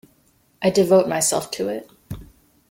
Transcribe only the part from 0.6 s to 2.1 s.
I devote myself to it.